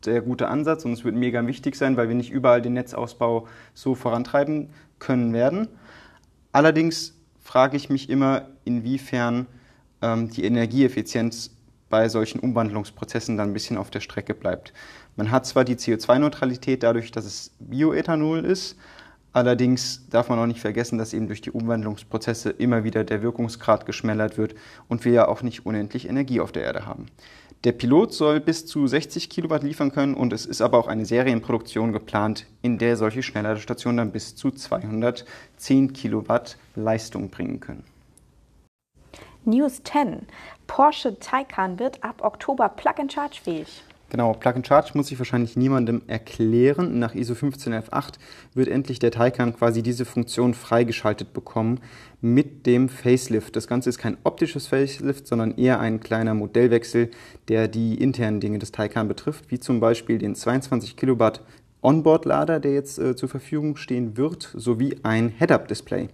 der 0.04 0.20
gute 0.20 0.48
Ansatz 0.48 0.84
und 0.84 0.92
es 0.92 1.04
wird 1.04 1.14
mega 1.14 1.46
wichtig 1.46 1.74
sein, 1.74 1.96
weil 1.96 2.08
wir 2.08 2.14
nicht 2.14 2.30
überall 2.30 2.62
den 2.62 2.74
Netzausbau 2.74 3.48
so 3.74 3.94
vorantreiben 3.94 4.68
können 4.98 5.32
werden. 5.32 5.68
Allerdings 6.52 7.14
frage 7.40 7.76
ich 7.76 7.88
mich 7.88 8.10
immer, 8.10 8.48
inwiefern 8.64 9.46
ähm, 10.02 10.30
die 10.30 10.44
Energieeffizienz 10.44 11.50
bei 11.90 12.08
solchen 12.08 12.40
Umwandlungsprozessen 12.40 13.36
dann 13.36 13.50
ein 13.50 13.52
bisschen 13.52 13.76
auf 13.76 13.90
der 13.90 14.00
Strecke 14.00 14.32
bleibt. 14.32 14.72
Man 15.16 15.30
hat 15.30 15.44
zwar 15.44 15.64
die 15.64 15.76
CO2-Neutralität 15.76 16.82
dadurch, 16.82 17.10
dass 17.10 17.26
es 17.26 17.50
Bioethanol 17.58 18.44
ist, 18.46 18.76
allerdings 19.32 20.08
darf 20.08 20.30
man 20.30 20.38
auch 20.38 20.46
nicht 20.46 20.60
vergessen, 20.60 20.96
dass 20.96 21.12
eben 21.12 21.26
durch 21.26 21.42
die 21.42 21.50
Umwandlungsprozesse 21.50 22.50
immer 22.50 22.84
wieder 22.84 23.04
der 23.04 23.22
Wirkungsgrad 23.22 23.84
geschmälert 23.84 24.38
wird 24.38 24.54
und 24.88 25.04
wir 25.04 25.12
ja 25.12 25.28
auch 25.28 25.42
nicht 25.42 25.66
unendlich 25.66 26.08
Energie 26.08 26.40
auf 26.40 26.52
der 26.52 26.62
Erde 26.62 26.86
haben. 26.86 27.06
Der 27.64 27.72
Pilot 27.72 28.14
soll 28.14 28.40
bis 28.40 28.64
zu 28.64 28.86
60 28.86 29.28
Kilowatt 29.28 29.62
liefern 29.62 29.92
können 29.92 30.14
und 30.14 30.32
es 30.32 30.46
ist 30.46 30.62
aber 30.62 30.78
auch 30.78 30.88
eine 30.88 31.04
Serienproduktion 31.04 31.92
geplant, 31.92 32.46
in 32.62 32.78
der 32.78 32.96
solche 32.96 33.22
Schnellladestationen 33.22 33.98
dann 33.98 34.12
bis 34.12 34.34
zu 34.34 34.50
210 34.50 35.92
Kilowatt 35.92 36.56
Leistung 36.74 37.28
bringen 37.28 37.60
können. 37.60 37.84
News 39.44 39.82
10. 39.84 40.26
Porsche 40.66 41.18
Taycan 41.18 41.78
wird 41.78 42.04
ab 42.04 42.22
Oktober 42.22 42.68
Plug-and-Charge 42.68 43.40
fähig. 43.42 43.82
Genau, 44.10 44.34
Plug-and-Charge 44.34 44.90
muss 44.94 45.10
ich 45.10 45.18
wahrscheinlich 45.18 45.56
niemandem 45.56 46.02
erklären. 46.08 46.98
Nach 46.98 47.14
ISO 47.14 47.34
15118 47.34 48.20
wird 48.54 48.68
endlich 48.68 48.98
der 48.98 49.12
Taycan 49.12 49.56
quasi 49.56 49.82
diese 49.82 50.04
Funktion 50.04 50.52
freigeschaltet 50.52 51.32
bekommen 51.32 51.80
mit 52.20 52.66
dem 52.66 52.88
Facelift. 52.88 53.56
Das 53.56 53.66
Ganze 53.66 53.88
ist 53.88 53.98
kein 53.98 54.18
optisches 54.24 54.66
Facelift, 54.66 55.26
sondern 55.26 55.56
eher 55.56 55.80
ein 55.80 56.00
kleiner 56.00 56.34
Modellwechsel, 56.34 57.10
der 57.48 57.68
die 57.68 57.94
internen 58.02 58.40
Dinge 58.40 58.58
des 58.58 58.72
Taycan 58.72 59.08
betrifft, 59.08 59.50
wie 59.50 59.60
zum 59.60 59.80
Beispiel 59.80 60.18
den 60.18 60.34
22 60.34 60.96
Kilowatt 60.96 61.40
Onboard-Lader, 61.80 62.60
der 62.60 62.74
jetzt 62.74 62.98
äh, 62.98 63.16
zur 63.16 63.30
Verfügung 63.30 63.76
stehen 63.76 64.18
wird, 64.18 64.52
sowie 64.54 64.98
ein 65.02 65.30
Head-Up-Display. 65.30 66.08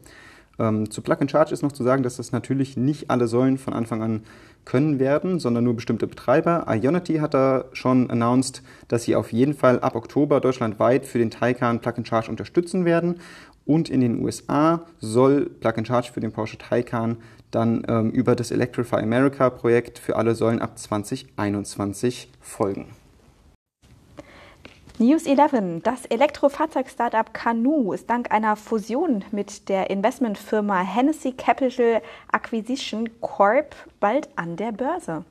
Ähm, 0.59 0.91
zu 0.91 1.03
Plug 1.03 1.17
and 1.21 1.31
Charge 1.31 1.53
ist 1.53 1.63
noch 1.63 1.73
zu 1.73 1.83
sagen, 1.83 2.03
dass 2.03 2.17
das 2.17 2.33
natürlich 2.33 2.77
nicht 2.77 3.11
alle 3.11 3.29
Säulen 3.29 3.59
von 3.59 3.75
Anfang 3.75 4.03
an 4.03 4.23
können 4.65 4.99
werden, 4.99 5.39
sondern 5.39 5.65
nur 5.65 5.77
bestimmte 5.77 6.07
Betreiber. 6.07 6.67
Ionity 6.69 7.17
hat 7.17 7.35
da 7.35 7.67
schon 7.73 8.11
announced, 8.11 8.63
dass 8.89 9.05
sie 9.05 9.15
auf 9.15 9.33
jeden 9.33 9.55
Fall 9.55 9.81
ab 9.81 9.95
Oktober 9.95 10.41
deutschlandweit 10.41 11.07
für 11.07 11.19
den 11.19 11.31
Taycan 11.31 11.81
Plug 11.81 11.95
and 11.97 12.09
Charge 12.09 12.31
unterstützen 12.31 12.85
werden. 12.85 13.21
Und 13.65 13.89
in 13.89 14.01
den 14.01 14.23
USA 14.23 14.83
soll 14.99 15.47
Plug 15.47 15.75
and 15.77 15.87
Charge 15.87 16.11
für 16.13 16.21
den 16.21 16.33
Porsche 16.33 16.59
Taycan 16.59 17.17
dann 17.51 17.85
ähm, 17.89 18.11
über 18.11 18.35
das 18.37 18.51
Electrify 18.51 18.97
America 18.97 19.51
Projekt 19.51 19.99
für 19.99 20.17
alle 20.17 20.35
Säulen 20.35 20.61
ab 20.61 20.79
2021 20.79 22.31
folgen. 22.41 22.89
News 24.99 25.27
11. 25.27 25.83
Das 25.83 26.07
Elektrofahrzeug-Startup 26.07 27.35
Canoe 27.35 27.95
ist 27.95 28.09
dank 28.09 28.33
einer 28.33 28.57
Fusion 28.57 29.27
mit 29.31 29.69
der 29.69 29.91
Investmentfirma 29.91 30.81
Hennessy 30.81 31.33
Capital 31.33 32.01
Acquisition 32.33 33.11
Corp 33.21 33.77
bald 34.01 34.31
an 34.37 34.57
der 34.57 34.73
Börse. 34.73 35.27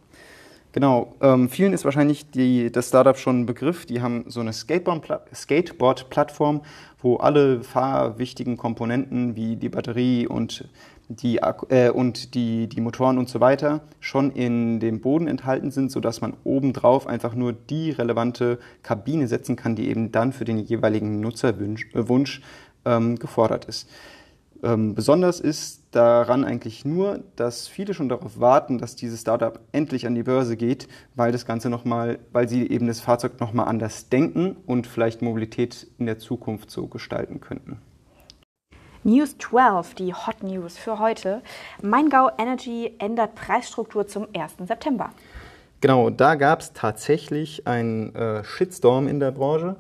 Genau, 0.71 1.15
ähm, 1.19 1.49
vielen 1.49 1.73
ist 1.73 1.83
wahrscheinlich 1.83 2.29
die, 2.29 2.71
das 2.71 2.89
Startup 2.89 3.17
schon 3.17 3.39
ein 3.39 3.47
Begriff. 3.47 3.87
Die 3.87 4.03
haben 4.03 4.25
so 4.27 4.39
eine 4.39 4.53
Skateboard-Plattform, 4.53 6.61
wo 7.01 7.15
alle 7.15 7.63
fahrwichtigen 7.63 8.57
Komponenten 8.57 9.35
wie 9.35 9.55
die 9.55 9.69
Batterie 9.69 10.27
und 10.27 10.69
die, 11.09 11.37
äh, 11.69 11.89
und 11.89 12.33
die, 12.35 12.67
die 12.67 12.81
Motoren 12.81 13.17
und 13.17 13.29
so 13.29 13.39
weiter 13.39 13.81
schon 13.99 14.31
in 14.31 14.79
dem 14.79 15.01
Boden 15.01 15.27
enthalten 15.27 15.71
sind, 15.71 15.91
sodass 15.91 16.21
man 16.21 16.33
obendrauf 16.43 17.07
einfach 17.07 17.35
nur 17.35 17.53
die 17.53 17.91
relevante 17.91 18.59
Kabine 18.83 19.27
setzen 19.27 19.55
kann, 19.55 19.75
die 19.75 19.89
eben 19.89 20.11
dann 20.11 20.33
für 20.33 20.45
den 20.45 20.57
jeweiligen 20.57 21.19
Nutzerwunsch 21.19 22.41
äh, 22.85 22.95
ähm, 22.95 23.17
gefordert 23.17 23.65
ist. 23.65 23.89
Ähm, 24.63 24.95
besonders 24.95 25.39
ist 25.39 25.83
daran 25.91 26.43
eigentlich 26.43 26.85
nur, 26.85 27.23
dass 27.35 27.67
viele 27.67 27.93
schon 27.93 28.09
darauf 28.09 28.39
warten, 28.39 28.77
dass 28.77 28.95
dieses 28.95 29.21
Startup 29.21 29.59
endlich 29.71 30.07
an 30.07 30.15
die 30.15 30.23
Börse 30.23 30.57
geht, 30.57 30.87
weil 31.15 31.31
das 31.31 31.45
Ganze 31.45 31.69
nochmal, 31.69 32.19
weil 32.31 32.47
sie 32.47 32.67
eben 32.69 32.87
das 32.87 32.99
Fahrzeug 32.99 33.39
nochmal 33.39 33.67
anders 33.67 34.09
denken 34.09 34.55
und 34.65 34.87
vielleicht 34.87 35.21
Mobilität 35.21 35.87
in 35.99 36.05
der 36.05 36.19
Zukunft 36.19 36.71
so 36.71 36.87
gestalten 36.87 37.41
könnten. 37.41 37.79
News 39.07 39.37
12, 39.37 39.93
die 39.93 40.15
Hot 40.15 40.41
News 40.41 40.79
für 40.79 40.97
heute. 40.97 41.43
Maingau 41.83 42.31
Energy 42.39 42.95
ändert 42.97 43.35
Preisstruktur 43.35 44.07
zum 44.07 44.25
1. 44.35 44.67
September. 44.67 45.11
Genau, 45.79 46.09
da 46.09 46.33
gab 46.33 46.61
es 46.61 46.73
tatsächlich 46.73 47.67
einen 47.67 48.15
äh, 48.15 48.43
Shitstorm 48.43 49.07
in 49.07 49.19
der 49.19 49.29
Branche. 49.29 49.75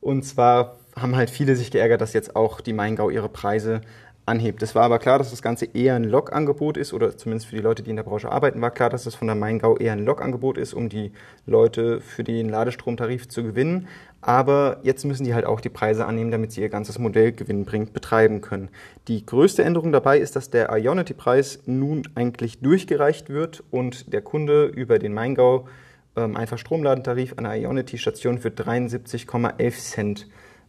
Und 0.00 0.22
zwar 0.24 0.76
haben 0.98 1.14
halt 1.14 1.28
viele 1.28 1.56
sich 1.56 1.70
geärgert, 1.72 2.00
dass 2.00 2.14
jetzt 2.14 2.36
auch 2.36 2.62
die 2.62 2.72
Maingau 2.72 3.10
ihre 3.10 3.28
Preise 3.28 3.82
anhebt. 4.26 4.62
Es 4.62 4.74
war 4.74 4.84
aber 4.84 4.98
klar, 4.98 5.18
dass 5.18 5.30
das 5.30 5.42
Ganze 5.42 5.66
eher 5.66 5.94
ein 5.94 6.04
Log-Angebot 6.04 6.76
ist, 6.76 6.92
oder 6.92 7.16
zumindest 7.16 7.48
für 7.48 7.56
die 7.56 7.62
Leute, 7.62 7.82
die 7.82 7.90
in 7.90 7.96
der 7.96 8.04
Branche 8.04 8.30
arbeiten, 8.30 8.60
war 8.60 8.70
klar, 8.70 8.88
dass 8.88 9.06
es 9.06 9.14
von 9.14 9.28
der 9.28 9.34
Maingau 9.34 9.76
eher 9.76 9.92
ein 9.92 10.04
Log-Angebot 10.04 10.56
ist, 10.56 10.72
um 10.72 10.88
die 10.88 11.12
Leute 11.46 12.00
für 12.00 12.24
den 12.24 12.48
Ladestromtarif 12.48 13.28
zu 13.28 13.42
gewinnen. 13.42 13.88
Aber 14.22 14.78
jetzt 14.82 15.04
müssen 15.04 15.24
die 15.24 15.34
halt 15.34 15.44
auch 15.44 15.60
die 15.60 15.68
Preise 15.68 16.06
annehmen, 16.06 16.30
damit 16.30 16.52
sie 16.52 16.62
ihr 16.62 16.70
ganzes 16.70 16.98
Modell 16.98 17.32
gewinnbringend 17.32 17.92
betreiben 17.92 18.40
können. 18.40 18.70
Die 19.08 19.26
größte 19.26 19.62
Änderung 19.62 19.92
dabei 19.92 20.18
ist, 20.18 20.36
dass 20.36 20.48
der 20.48 20.70
Ionity-Preis 20.74 21.60
nun 21.66 22.08
eigentlich 22.14 22.60
durchgereicht 22.60 23.28
wird 23.28 23.62
und 23.70 24.12
der 24.14 24.22
Kunde 24.22 24.64
über 24.64 24.98
den 24.98 25.12
Maingau 25.12 25.68
ähm, 26.16 26.36
einfach 26.36 26.56
Stromladentarif 26.56 27.34
an 27.36 27.44
der 27.44 27.56
Ionity-Station 27.56 28.38
für 28.38 28.48
73,11 28.48 29.70
Cent 29.90 30.26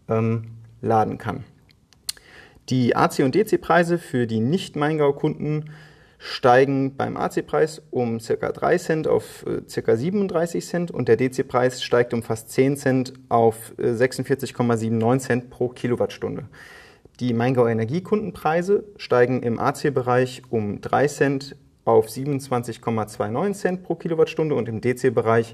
ähm, 0.10 0.52
laden 0.82 1.18
kann. 1.18 1.46
Die 2.70 2.96
AC- 2.96 3.24
und 3.24 3.36
DC-Preise 3.36 3.98
für 3.98 4.26
die 4.26 4.40
Nicht-Maingau-Kunden 4.40 5.70
steigen 6.18 6.96
beim 6.96 7.18
AC-Preis 7.18 7.82
um 7.92 8.20
ca. 8.20 8.52
3 8.52 8.78
Cent 8.78 9.08
auf 9.08 9.46
äh, 9.46 9.82
ca. 9.82 9.96
37 9.96 10.66
Cent 10.66 10.92
und 10.92 11.08
der 11.08 11.18
DC-Preis 11.18 11.84
steigt 11.84 12.14
um 12.14 12.24
fast 12.24 12.52
10 12.52 12.78
Cent 12.78 13.14
auf 13.30 13.74
46,79 13.78 15.16
äh, 15.16 15.20
Cent 15.20 15.50
pro 15.52 15.70
Kilowattstunde. 15.70 16.46
Die 17.20 17.34
Maingau 17.34 17.68
Energiekundenpreise 17.68 18.84
steigen 18.98 19.44
im 19.44 19.60
AC-Bereich 19.60 20.42
um 20.50 20.82
3 20.82 21.08
Cent 21.08 21.56
auf 21.86 22.08
27,29 22.08 23.54
Cent 23.54 23.84
pro 23.84 23.96
Kilowattstunde 23.96 24.56
und 24.56 24.68
im 24.68 24.82
DC-Bereich 24.82 25.54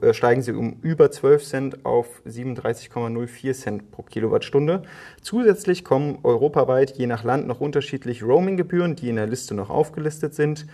äh, 0.00 0.14
steigen 0.14 0.42
sie 0.42 0.52
um 0.52 0.78
über 0.82 1.10
12 1.10 1.44
Cent 1.44 1.84
auf 1.84 2.22
37,04 2.26 3.52
Cent 3.52 3.90
pro 3.90 4.02
Kilowattstunde. 4.02 4.82
Zusätzlich 5.22 5.84
kommen 5.84 6.18
europaweit 6.22 6.96
je 6.96 7.06
nach 7.06 7.22
Land 7.22 7.46
noch 7.46 7.60
unterschiedlich 7.60 8.22
Roaming-Gebühren, 8.22 8.96
die 8.96 9.10
in 9.10 9.16
der 9.16 9.26
Liste 9.26 9.54
noch 9.54 9.70
aufgelistet 9.70 10.34
sind, 10.34 10.66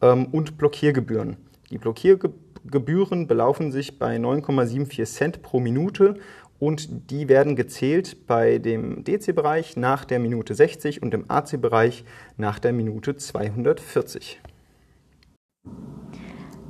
ähm, 0.00 0.26
und 0.32 0.56
Blockiergebühren. 0.56 1.36
Die 1.70 1.78
Blockiergebühren 1.78 3.26
belaufen 3.26 3.72
sich 3.72 3.98
bei 3.98 4.16
9,74 4.16 5.04
Cent 5.04 5.42
pro 5.42 5.60
Minute 5.60 6.14
und 6.58 7.10
die 7.10 7.28
werden 7.28 7.56
gezählt 7.56 8.26
bei 8.26 8.58
dem 8.58 9.04
DC-Bereich 9.04 9.76
nach 9.76 10.04
der 10.04 10.18
Minute 10.18 10.54
60 10.54 11.02
und 11.02 11.14
im 11.14 11.24
AC-Bereich 11.28 12.04
nach 12.36 12.58
der 12.58 12.72
Minute 12.72 13.16
240. 13.16 14.40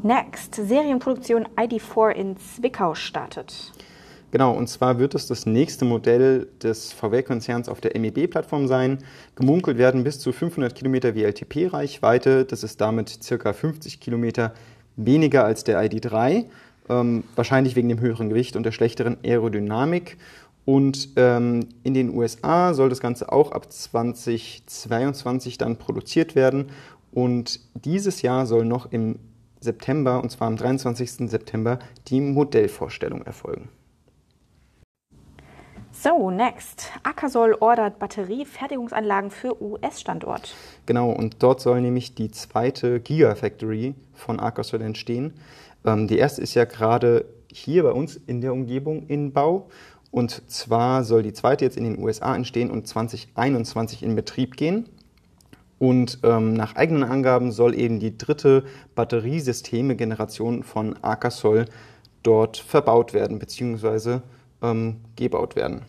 Next, 0.03 0.55
Serienproduktion 0.55 1.49
ID4 1.57 2.11
in 2.13 2.37
Zwickau 2.37 2.95
startet. 2.95 3.73
Genau, 4.31 4.53
und 4.53 4.69
zwar 4.69 4.99
wird 4.99 5.15
es 5.15 5.27
das 5.27 5.47
nächste 5.47 5.87
Modell 5.87 6.49
des 6.63 6.93
VW-Konzerns 6.93 7.69
auf 7.69 7.81
der 7.81 7.99
MEB-Plattform 7.99 8.69
sein. 8.69 8.99
Gemunkelt 9.37 9.79
werden 9.79 10.05
bis 10.05 10.21
zu 10.21 10.33
500 10.33 10.75
Kilometer 10.75 11.15
WLTP-Reichweite. 11.15 12.45
Das 12.45 12.63
ist 12.63 12.81
damit 12.81 13.09
circa 13.09 13.55
50 13.55 14.01
Kilometer 14.01 14.53
weniger 14.97 15.45
als 15.45 15.65
der 15.65 15.83
ID3 15.83 16.45
ähm, 16.89 17.25
wahrscheinlich 17.35 17.77
wegen 17.77 17.89
dem 17.89 18.01
höheren 18.01 18.29
Gewicht 18.29 18.57
und 18.57 18.63
der 18.63 18.73
schlechteren 18.73 19.19
Aerodynamik. 19.25 20.19
Und 20.65 21.11
ähm, 21.17 21.69
in 21.83 21.95
den 21.95 22.15
USA 22.15 22.75
soll 22.75 22.91
das 22.91 23.01
Ganze 23.01 23.33
auch 23.33 23.53
ab 23.53 23.73
2022 23.73 25.57
dann 25.57 25.77
produziert 25.77 26.35
werden. 26.35 26.67
Und 27.11 27.61
dieses 27.75 28.21
Jahr 28.23 28.45
soll 28.45 28.67
noch 28.67 28.93
im 28.93 29.19
September, 29.61 30.23
und 30.23 30.31
zwar 30.31 30.49
am 30.49 30.57
23. 30.57 31.31
September, 31.31 31.79
die 32.09 32.21
Modellvorstellung 32.21 33.23
erfolgen. 33.23 33.71
So, 35.91 36.31
next. 36.31 36.93
Akasol 37.03 37.57
ordert 37.59 37.99
Batteriefertigungsanlagen 37.99 39.33
für 39.33 39.61
US-Standort. 39.61 40.55
Genau, 40.87 41.11
und 41.11 41.43
dort 41.43 41.61
soll 41.61 41.81
nämlich 41.81 42.15
die 42.15 42.31
zweite 42.31 43.01
Gigafactory 43.01 43.95
von 44.15 44.39
Akasol 44.39 44.83
entstehen. 44.83 45.33
Ähm, 45.85 46.09
die 46.09 46.19
erste 46.19 46.43
ist 46.43 46.55
ja 46.55 46.65
gerade 46.65 47.25
hier 47.53 47.83
bei 47.83 47.93
uns 47.93 48.17
in 48.17 48.41
der 48.41 48.53
Umgebung 48.53 49.07
in 49.07 49.33
Bau. 49.33 49.69
Und 50.11 50.51
zwar 50.51 51.05
soll 51.05 51.23
die 51.23 51.33
zweite 51.33 51.65
jetzt 51.65 51.77
in 51.77 51.85
den 51.85 51.99
USA 51.99 52.35
entstehen 52.35 52.71
und 52.71 52.87
2021 52.87 54.03
in 54.03 54.15
Betrieb 54.15 54.57
gehen. 54.57 54.89
Und 55.79 56.19
ähm, 56.25 56.55
nach 56.55 56.75
eigenen 56.77 57.05
Angaben 57.05 57.53
soll 57.53 57.75
eben 57.75 58.01
die 58.01 58.19
dritte 58.19 58.65
Batteriesysteme-Generation 58.95 60.65
von 60.65 60.97
Akasol 61.03 61.67
dort 62.23 62.57
verbaut 62.57 63.13
werden 63.13 63.39
bzw. 63.39 64.21
Ähm, 64.61 64.97
gebaut 65.15 65.55
werden. 65.55 65.83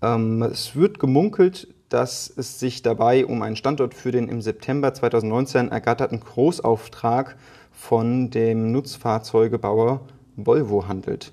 Ähm, 0.00 0.42
es 0.42 0.74
wird 0.74 0.98
gemunkelt, 0.98 1.68
dass 1.90 2.32
es 2.34 2.58
sich 2.58 2.82
dabei 2.82 3.26
um 3.26 3.42
einen 3.42 3.56
Standort 3.56 3.94
für 3.94 4.10
den 4.10 4.28
im 4.28 4.40
September 4.40 4.94
2019 4.94 5.70
ergatterten 5.70 6.20
Großauftrag 6.20 7.36
von 7.76 8.30
dem 8.30 8.72
Nutzfahrzeugebauer 8.72 10.00
Volvo 10.34 10.88
handelt. 10.88 11.32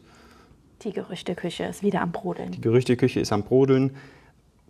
Die 0.83 0.91
Gerüchteküche 0.91 1.63
ist 1.63 1.81
wieder 1.81 2.01
am 2.01 2.11
Brodeln. 2.11 2.51
Die 2.51 2.61
Gerüchteküche 2.61 3.21
ist 3.21 3.31
am 3.31 3.43
Brodeln. 3.43 3.95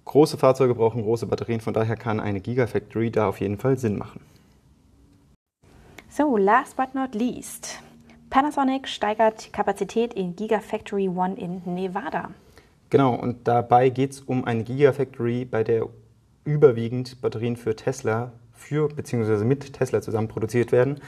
Große 0.06 0.38
Fahrzeuge 0.38 0.76
brauchen 0.76 1.02
große 1.02 1.26
Batterien, 1.26 1.62
von 1.62 1.74
daher 1.74 1.95
kann 1.95 2.19
eine 2.19 2.39
Gigafactory 2.41 3.10
da 3.10 3.28
auf 3.28 3.41
jeden 3.41 3.58
Fall 3.58 3.78
Sinn 3.80 3.98
machen. 3.98 4.21
So, 6.10 6.38
last 6.38 6.78
but 6.78 6.93
not 6.93 7.15
least. 7.15 7.80
Panasonic 8.30 8.88
steigert 8.88 9.52
Kapazität 9.52 10.13
in 10.13 10.36
Gigafactory 10.36 11.10
One 11.10 11.36
in 11.36 11.62
Nevada. 11.65 12.30
Genau, 12.91 13.15
und 13.15 13.48
dabei 13.48 13.89
geht 13.89 14.12
es 14.12 14.21
um 14.21 14.45
eine 14.45 14.63
Gigafactory, 14.63 15.45
bei 15.45 15.63
der 15.63 15.88
überwiegend 16.45 17.19
Batterien 17.21 17.58
für 17.58 17.76
Tesla 17.76 18.32
für 18.54 18.89
bzw. 18.89 19.43
mit 19.43 19.74
Tesla 19.74 20.02
zusammen 20.02 20.28
produziert 20.28 20.71
werden. 20.71 21.00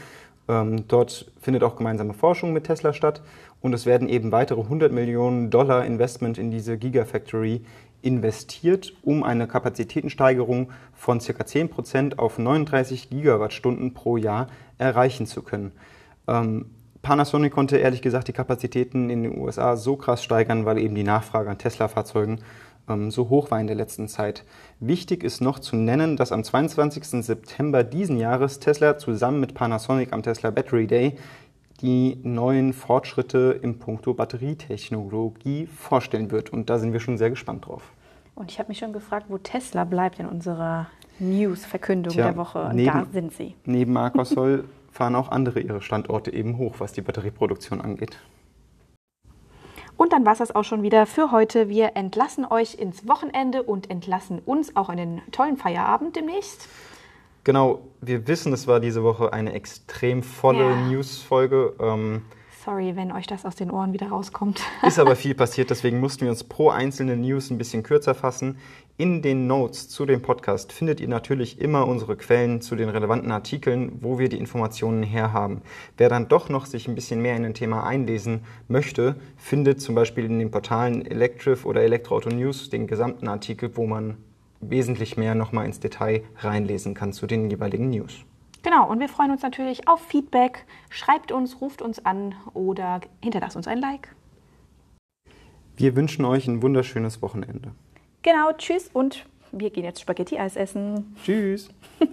Ähm, 0.48 0.88
dort 0.88 1.32
findet 1.40 1.64
auch 1.64 1.76
gemeinsame 1.76 2.14
Forschung 2.14 2.54
mit 2.54 2.66
Tesla 2.66 2.94
statt 2.94 3.22
und 3.62 3.74
es 3.74 3.86
werden 3.86 4.08
eben 4.08 4.32
weitere 4.32 4.62
100 4.62 4.92
Millionen 4.92 5.50
Dollar 5.50 5.86
Investment 5.86 6.38
in 6.38 6.52
diese 6.52 6.78
Gigafactory 6.78 7.62
investiert, 8.02 8.94
um 9.02 9.24
eine 9.24 9.48
Kapazitätensteigerung 9.48 10.72
von 10.94 11.20
ca. 11.20 11.46
10 11.46 11.70
Prozent 11.70 12.20
auf 12.20 12.38
39 12.38 13.10
Gigawattstunden 13.10 13.94
pro 13.96 14.18
Jahr 14.18 14.48
erreichen 14.78 15.26
zu 15.26 15.42
können. 15.42 15.72
Ähm, 16.28 16.68
Panasonic 17.02 17.54
konnte 17.54 17.78
ehrlich 17.78 18.02
gesagt 18.02 18.28
die 18.28 18.34
Kapazitäten 18.34 19.10
in 19.10 19.24
den 19.24 19.38
USA 19.38 19.76
so 19.76 19.96
krass 19.96 20.24
steigern, 20.24 20.66
weil 20.66 20.80
eben 20.80 20.96
die 20.96 21.04
Nachfrage 21.04 21.50
an 21.50 21.58
Tesla-Fahrzeugen 21.58 22.40
so 23.10 23.30
hoch 23.30 23.52
war 23.52 23.60
in 23.60 23.68
der 23.68 23.76
letzten 23.76 24.08
Zeit. 24.08 24.44
Wichtig 24.80 25.24
ist 25.24 25.42
noch 25.42 25.60
zu 25.60 25.76
nennen, 25.76 26.18
dass 26.18 26.32
am 26.32 26.44
22. 26.44 27.26
September 27.26 27.84
diesen 27.84 28.18
Jahres 28.18 28.60
Tesla 28.60 28.98
zusammen 28.98 29.40
mit 29.40 29.54
Panasonic 29.54 30.14
am 30.14 30.24
Tesla 30.24 30.52
Battery 30.52 30.88
Day 30.88 31.18
die 31.82 32.18
neuen 32.24 32.74
Fortschritte 32.74 33.60
im 33.62 33.80
Punkto 33.80 34.14
Batterietechnologie 34.14 35.68
vorstellen 35.68 36.32
wird. 36.32 36.52
Und 36.52 36.70
da 36.70 36.80
sind 36.80 36.94
wir 36.94 37.00
schon 37.00 37.18
sehr 37.18 37.30
gespannt 37.30 37.66
drauf. 37.66 37.92
Und 38.36 38.52
ich 38.52 38.60
habe 38.60 38.70
mich 38.70 38.80
schon 38.80 38.94
gefragt, 38.94 39.26
wo 39.30 39.38
Tesla 39.38 39.84
bleibt 39.84 40.20
in 40.20 40.28
unserer 40.28 40.88
News-Verkündung 41.20 42.14
der 42.14 42.36
Woche. 42.36 42.64
Und 42.64 42.76
neben, 42.76 42.92
da 42.92 43.06
sind 43.12 43.34
sie. 43.34 43.56
Neben 43.66 43.94
Marcosol 43.94 44.66
fahren 44.92 45.16
auch 45.16 45.30
andere 45.30 45.60
ihre 45.60 45.82
Standorte 45.82 46.34
eben 46.34 46.58
hoch, 46.58 46.76
was 46.80 46.94
die 46.94 47.02
Batterieproduktion 47.02 47.82
angeht. 47.82 48.18
Und 49.98 50.14
dann 50.14 50.26
war 50.26 50.34
es 50.34 50.40
das 50.40 50.54
auch 50.54 50.64
schon 50.64 50.84
wieder 50.84 51.06
für 51.06 51.32
heute. 51.32 51.70
Wir 51.70 51.96
entlassen 51.96 52.46
euch 52.46 52.76
ins 52.76 53.08
Wochenende 53.08 53.64
und 53.64 53.90
entlassen 53.90 54.40
uns 54.46 54.76
auch 54.76 54.90
in 54.90 54.98
den 54.98 55.22
tollen 55.32 55.58
Feierabend 55.58 56.16
demnächst. 56.16 56.68
Genau, 57.44 57.80
wir 58.02 58.28
wissen, 58.28 58.52
es 58.54 58.68
war 58.68 58.80
diese 58.80 59.04
Woche 59.04 59.32
eine 59.32 59.54
extrem 59.54 60.24
volle 60.24 60.70
ja. 60.70 60.76
News-Folge. 60.88 61.76
Ähm, 61.80 62.24
Sorry, 62.66 62.96
wenn 62.96 63.12
euch 63.12 63.28
das 63.28 63.46
aus 63.46 63.56
den 63.56 63.70
Ohren 63.70 63.94
wieder 63.94 64.08
rauskommt. 64.08 64.60
Ist 64.82 64.98
aber 64.98 65.16
viel 65.16 65.36
passiert, 65.36 65.70
deswegen 65.70 66.00
mussten 66.00 66.22
wir 66.22 66.32
uns 66.32 66.44
pro 66.44 66.72
einzelne 66.72 67.16
News 67.16 67.52
ein 67.52 67.60
bisschen 67.60 67.84
kürzer 67.84 68.16
fassen. 68.16 68.58
In 68.98 69.22
den 69.22 69.46
Notes 69.46 69.88
zu 69.88 70.08
dem 70.08 70.24
Podcast 70.24 70.72
findet 70.72 71.00
ihr 71.00 71.08
natürlich 71.08 71.62
immer 71.62 71.88
unsere 71.88 72.18
Quellen 72.18 72.62
zu 72.62 72.76
den 72.76 72.90
relevanten 72.90 73.32
Artikeln, 73.32 74.00
wo 74.02 74.18
wir 74.18 74.30
die 74.30 74.40
Informationen 74.40 75.04
herhaben. 75.04 75.62
Wer 75.98 76.10
dann 76.10 76.28
doch 76.28 76.50
noch 76.50 76.66
sich 76.66 76.88
ein 76.88 76.96
bisschen 76.96 77.22
mehr 77.22 77.36
in 77.36 77.46
ein 77.46 77.54
Thema 77.54 77.86
einlesen 77.86 78.42
möchte, 78.68 79.16
findet 79.38 79.80
zum 79.80 79.94
Beispiel 79.94 80.26
in 80.26 80.40
den 80.40 80.50
Portalen 80.50 81.06
Electriv 81.06 81.68
oder 81.68 81.84
Elektroauto 81.84 82.30
News 82.30 82.72
den 82.72 82.88
gesamten 82.88 83.28
Artikel, 83.28 83.78
wo 83.78 83.86
man 83.86 84.18
wesentlich 84.60 85.18
mehr 85.18 85.36
nochmal 85.36 85.68
ins 85.68 85.80
Detail 85.80 86.24
reinlesen 86.38 86.96
kann 86.96 87.14
zu 87.14 87.28
den 87.28 87.48
jeweiligen 87.52 87.92
News. 87.92 88.26
Genau, 88.66 88.90
und 88.90 89.00
wir 89.00 89.10
freuen 89.10 89.30
uns 89.30 89.44
natürlich 89.44 89.88
auf 89.88 90.02
Feedback. 90.02 90.66
Schreibt 90.90 91.32
uns, 91.32 91.62
ruft 91.62 91.84
uns 91.84 92.04
an 92.04 92.34
oder 92.56 93.00
hinterlasst 93.22 93.56
uns 93.56 93.68
ein 93.68 93.80
Like. 93.80 94.16
Wir 95.78 95.96
wünschen 95.96 96.26
euch 96.26 96.48
ein 96.48 96.64
wunderschönes 96.64 97.22
Wochenende. 97.22 97.76
Genau, 98.24 98.52
tschüss 98.54 98.90
und 98.92 99.28
wir 99.52 99.70
gehen 99.70 99.84
jetzt 99.84 100.02
Spaghetti-Eis 100.02 100.56
essen. 100.56 101.16
Tschüss. 101.24 101.70